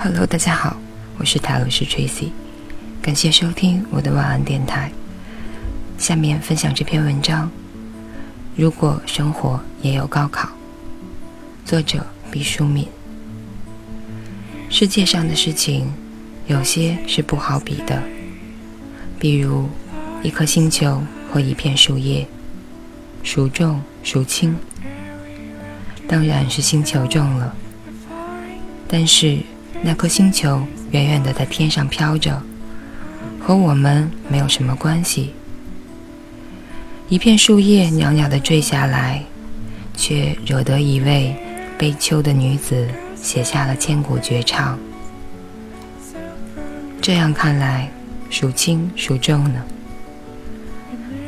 [0.00, 0.76] Hello，大家好，
[1.18, 2.30] 我是塔罗斯 Tracy，
[3.02, 4.90] 感谢收听我的晚安电台。
[5.98, 7.50] 下面分享这篇文章：
[8.56, 10.48] 如果生活也有高考，
[11.64, 12.88] 作者毕淑敏。
[14.70, 15.92] 世界上的事情，
[16.46, 18.00] 有些是不好比的，
[19.18, 19.68] 比如
[20.22, 22.26] 一颗星球和一片树叶，
[23.22, 24.56] 孰重孰轻？
[26.06, 27.54] 当然是星球重了，
[28.86, 29.38] 但是。
[29.80, 30.60] 那颗星球
[30.90, 32.42] 远远的在天上飘着，
[33.40, 35.32] 和我们没有什么关系。
[37.08, 39.22] 一片树叶袅袅的坠下来，
[39.94, 41.32] 却惹得一位
[41.78, 44.76] 悲秋的女子写下了千古绝唱。
[47.00, 47.88] 这样看来，
[48.30, 49.62] 孰轻孰重呢？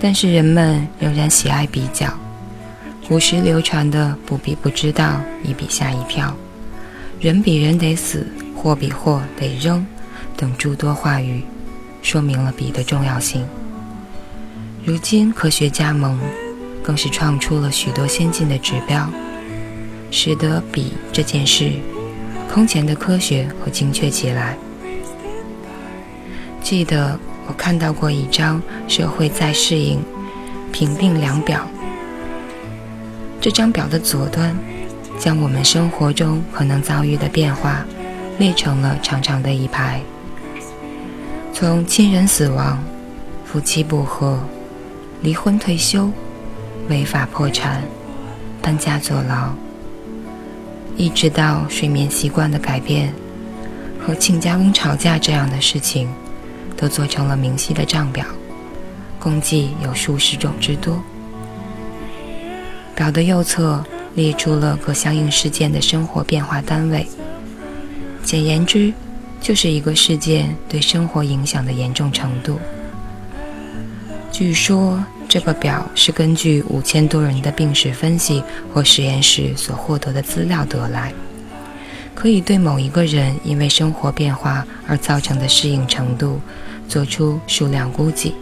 [0.00, 2.12] 但是人们仍然喜爱比较，
[3.08, 6.34] 古时流传的“不比不知道，一比吓一跳”。
[7.20, 9.86] 人比人得死，货比货得扔，
[10.36, 11.42] 等诸多话语，
[12.02, 13.46] 说明了比的重要性。
[14.84, 16.18] 如今科学加盟，
[16.82, 19.08] 更是创出了许多先进的指标，
[20.10, 21.72] 使得比这件事
[22.52, 24.58] 空前的科学和精确起来。
[26.64, 30.02] 记得我看到过一张社会再适应
[30.72, 31.60] 评定量表，
[33.38, 34.56] 这张表的左端。
[35.16, 37.84] 将我们生活中可能遭遇的变化
[38.36, 40.00] 列成了长长的一排，
[41.52, 42.82] 从亲人死亡、
[43.44, 44.40] 夫妻不和、
[45.20, 46.10] 离婚退休、
[46.88, 47.84] 违法破产、
[48.60, 49.50] 搬家坐牢，
[50.96, 53.14] 一直到睡眠习惯的改变
[54.04, 56.08] 和亲家公吵架这样的事情，
[56.76, 58.24] 都做成了明晰的账表，
[59.18, 61.02] 共计有数十种之多。
[62.94, 63.84] 表的右侧。
[64.16, 67.04] 列出了各相应事件的生活变化单位，
[68.22, 68.92] 简言之，
[69.40, 72.60] 就是一个事件对生活影响的严重程度。
[74.30, 78.40] 据说这个表是根据五千多人的病史分析
[78.72, 81.12] 或实验室所获得的资料得来，
[82.14, 86.40] 可以对某一个人因为生活变化而造成的适应程度
[86.88, 88.34] 做出数量估计。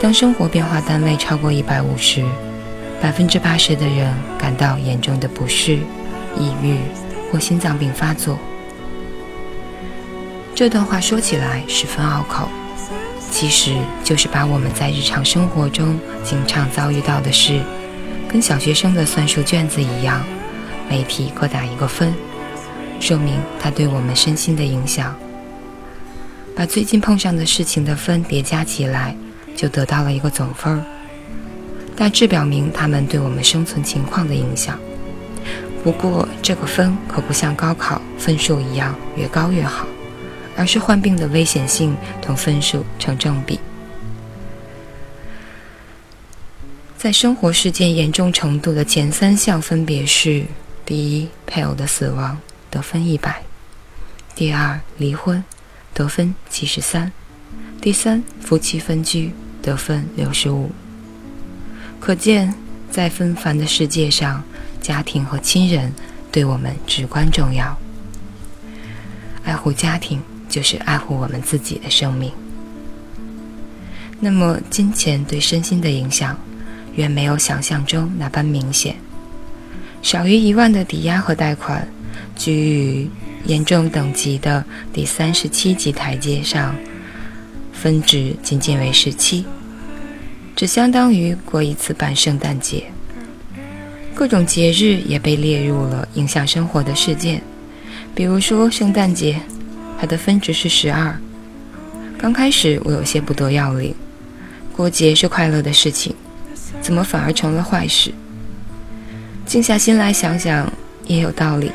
[0.00, 2.24] 当生活变化单位超过一百五十。
[3.02, 5.74] 百分之八十的人感到严重的不适、
[6.38, 6.78] 抑郁
[7.30, 8.38] 或心脏病发作。
[10.54, 12.48] 这段话说起来十分拗口，
[13.30, 17.60] 其实就是把我们在日常生活中经常遭遇到的事，
[18.26, 20.24] 跟小学生的算术卷子一样，
[20.88, 22.14] 每题各打一个分，
[23.00, 25.14] 说明它对我们身心的影响。
[26.56, 29.16] 把最近碰上的事情的分叠加起来，
[29.56, 30.84] 就得到了一个总分儿。
[31.96, 34.78] 大致表明他们对我们生存情况的影响。
[35.82, 39.86] 不过，这个分可不像高考分数一样越高越好，
[40.56, 43.58] 而是患病的危险性同分数成正比。
[46.96, 50.44] 在生活事件严重程度的前三项分别是：
[50.86, 52.38] 第一，配偶的死亡，
[52.70, 53.30] 得分一百；
[54.34, 55.44] 第二，离婚，
[55.94, 57.08] 得分七十三；
[57.80, 59.32] 第三，夫妻分居，
[59.62, 60.70] 得分六十五。
[62.00, 62.52] 可见，
[62.90, 64.42] 在纷繁的世界上，
[64.80, 65.92] 家庭和亲人
[66.32, 67.78] 对我们至关重要。
[69.44, 72.30] 爱护家庭，就是爱护我们自己的生命。
[74.18, 76.36] 那么，金钱对身心的影响，
[76.94, 78.96] 远没有想象中那般明显。
[80.02, 81.86] 少于一万的抵押和贷款，
[82.36, 83.10] 居于
[83.44, 86.74] 严重等级的第三十七级台阶上，
[87.72, 89.44] 分值仅仅为十七。
[90.56, 92.84] 只相当于过一次半圣诞节，
[94.14, 97.42] 各种节日也被列入了影响生活的事件。
[98.14, 99.40] 比如说圣诞节，
[100.00, 101.14] 它的分值是十二。
[102.16, 103.92] 刚开始我有些不得要领，
[104.76, 106.14] 过节是快乐的事情，
[106.80, 108.12] 怎么反而成了坏事？
[109.44, 110.72] 静下心来想想，
[111.06, 111.72] 也有道理。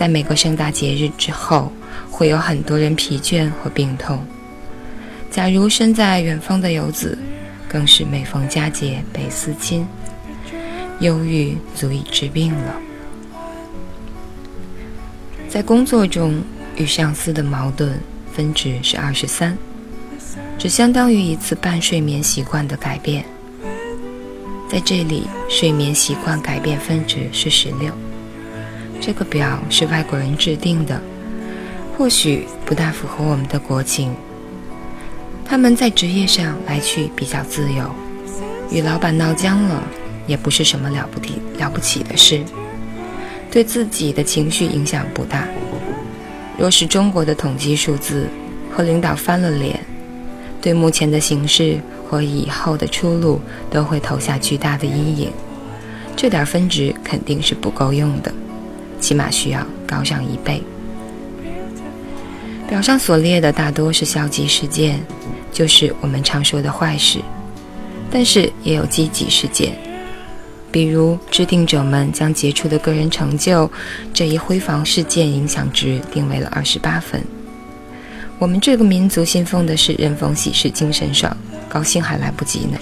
[0.00, 1.70] 在每个盛大节日之后，
[2.10, 4.18] 会有很多人疲倦和病痛。
[5.30, 7.18] 假如身在远方的游子，
[7.68, 9.86] 更是每逢佳节倍思亲，
[11.00, 12.80] 忧郁足以治病了。
[15.50, 16.42] 在工作中
[16.76, 18.00] 与上司的矛盾
[18.32, 19.54] 分值是二十三，
[20.58, 23.22] 只相当于一次半睡眠习惯的改变。
[24.66, 27.92] 在这里，睡眠习惯改变分值是十六。
[29.00, 31.00] 这个表是外国人制定的，
[31.96, 34.14] 或许不大符合我们的国情。
[35.44, 37.90] 他们在职业上来去比较自由，
[38.70, 39.82] 与老板闹僵了
[40.26, 42.40] 也不是什么了不地了不起的事，
[43.50, 45.48] 对自己的情绪影响不大。
[46.58, 48.28] 若是中国的统计数字
[48.70, 49.80] 和领导翻了脸，
[50.60, 55.32] 对目前的形势和以后的出路都会投下巨大的阴影。
[56.14, 58.30] 这点分值肯定是不够用的，
[59.00, 60.62] 起码需要高上一倍。
[62.68, 65.00] 表上所列的大多是消极事件。
[65.52, 67.18] 就是我们常说的坏事，
[68.08, 69.76] 但是也有积极事件，
[70.70, 73.70] 比如制定者们将杰出的个人成就
[74.14, 77.20] 这一辉煌事件影响值定为了二十八分。
[78.38, 81.36] 我们这个民族信奉的是人逢喜事精神爽，
[81.68, 82.78] 高兴还来不及呢，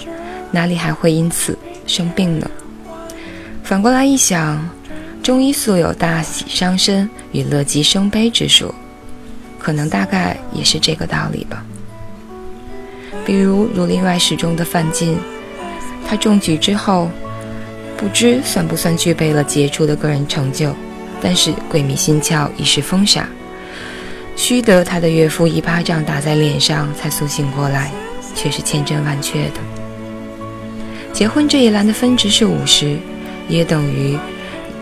[0.51, 1.57] 哪里还会因此
[1.87, 2.49] 生病呢？
[3.63, 4.69] 反过来一想，
[5.29, 8.73] 中医素有大喜伤身与乐极生悲之说，
[9.59, 11.63] 可能大概也是这个道理吧。
[13.27, 15.15] 比如《儒林外史》中的范进，
[16.07, 17.11] 他中举之后，
[17.95, 20.73] 不知算不算具备了杰出的个人成就，
[21.21, 23.29] 但是鬼迷心窍，一时疯傻，
[24.35, 27.91] 须得他的岳父一巴掌打在脸上才苏醒过来，
[28.33, 29.59] 却是千真万确的。
[31.13, 32.97] 结婚这一栏的分值是五十，
[33.47, 34.17] 也等于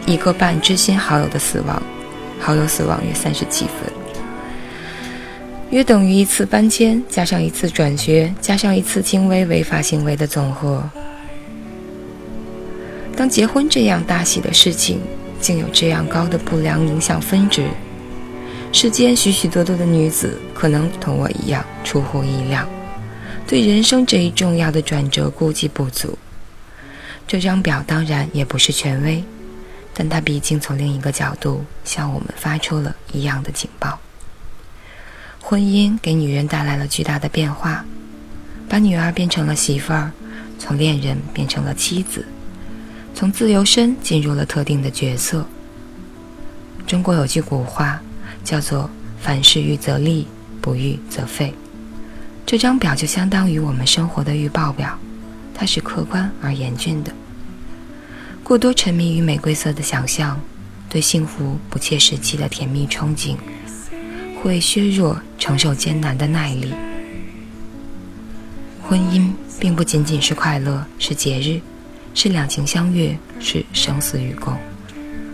[0.08, 1.84] 一个半知心好友的死亡，
[2.40, 3.92] 好友死亡约三十七分。
[5.70, 10.82] 约等于一次搬迁加上一次转学加上一次轻微违法行为的总和。
[13.18, 15.02] 当结婚这样大喜的事情
[15.42, 17.68] 竟有这样高的不良影响分值，
[18.72, 22.66] 世间许许多多的女子可能同我一样出乎意料，
[23.46, 26.18] 对人生这一重要的转折估计不足。
[27.28, 29.22] 这张表当然也不是权威，
[30.00, 34.00] 但它毕竟从另一个角度向我们发出了一样的警报。
[35.42, 37.84] 婚姻给女人带来了巨大的变化，
[38.70, 40.12] 把女儿变成了媳妇儿，
[40.60, 42.24] 从恋人变成了妻子，
[43.16, 45.44] 从自由身进入了特定的角色。
[46.86, 48.00] 中国有句古话，
[48.44, 48.88] 叫做
[49.20, 50.28] “凡事预则立，
[50.62, 51.52] 不预则废”。
[52.46, 54.96] 这张表就相当于我们生活的预报表，
[55.56, 57.12] 它是客观而严峻的。
[58.48, 60.40] 过多沉迷于玫瑰色的想象，
[60.88, 63.36] 对幸福不切实际的甜蜜憧憬。
[64.42, 66.74] 会削弱承受艰难的耐力。
[68.82, 69.30] 婚姻
[69.60, 71.60] 并不仅仅是快乐，是节日，
[72.14, 74.58] 是两情相悦，是生死与共，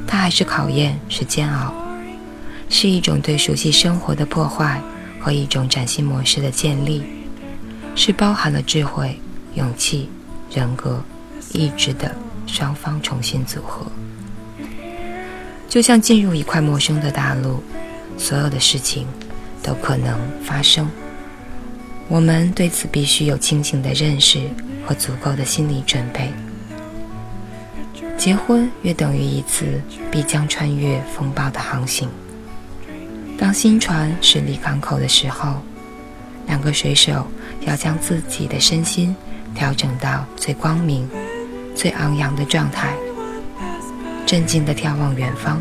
[0.07, 1.71] 它还是考验，是煎熬，
[2.67, 4.81] 是一种对熟悉生活的破坏
[5.19, 7.03] 和一种崭新模式的建立，
[7.93, 9.19] 是包含了智慧、
[9.53, 10.09] 勇气、
[10.51, 11.03] 人格、
[11.51, 12.15] 意志的
[12.53, 13.91] 双方重新组合，
[15.67, 17.63] 就像进入一块陌生的大陆。
[18.15, 19.07] 所有的事情
[19.63, 20.87] 都可能发生，
[22.07, 24.39] 我们对此必须有清醒的认识
[24.85, 26.31] 和足够的心理准备。
[28.15, 32.07] 结婚约等于一次必将穿越风暴的航行。
[33.35, 35.55] 当新船驶离港口的时候，
[36.45, 37.25] 两个水手
[37.61, 39.13] 要将自己的身心
[39.55, 41.09] 调整到最光明、
[41.75, 42.93] 最昂扬的状态，
[44.25, 45.59] 镇静地眺望远方，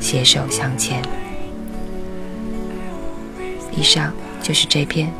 [0.00, 1.02] 携手向前。
[3.70, 4.12] 以上
[4.42, 5.12] 就是这篇。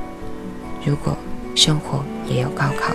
[0.85, 1.17] 如果
[1.55, 2.95] 生活也有高考，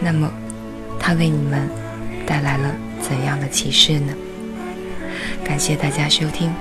[0.00, 0.30] 那么
[1.00, 1.68] 它为你们
[2.26, 4.12] 带来了怎样的启示呢？
[5.44, 6.52] 感谢大家收听，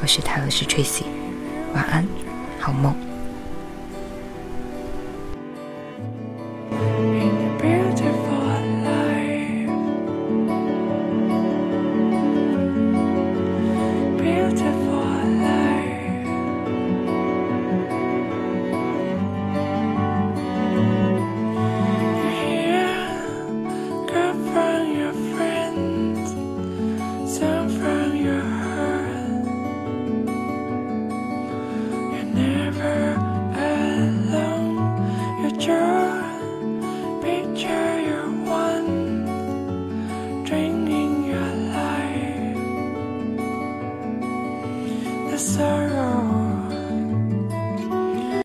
[0.00, 1.02] 我是泰勒斯 Tracy，
[1.74, 2.06] 晚安，
[2.60, 2.94] 好梦。